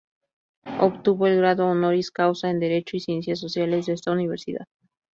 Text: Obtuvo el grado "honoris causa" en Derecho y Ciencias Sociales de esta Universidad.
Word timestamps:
Obtuvo 0.79 1.27
el 1.27 1.37
grado 1.37 1.67
"honoris 1.67 2.09
causa" 2.09 2.49
en 2.49 2.59
Derecho 2.59 2.97
y 2.97 3.01
Ciencias 3.01 3.37
Sociales 3.39 3.85
de 3.85 3.93
esta 3.93 4.11
Universidad. 4.11 4.65